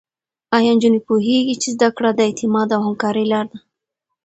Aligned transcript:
ایا 0.57 0.71
نجونې 0.75 0.99
پوهېږي 1.07 1.55
چې 1.61 1.69
زده 1.75 1.89
کړه 1.97 2.09
د 2.13 2.19
اعتماد 2.27 2.67
او 2.75 2.81
همکارۍ 2.87 3.25
لاره 3.31 3.47
ده؟ 3.51 3.57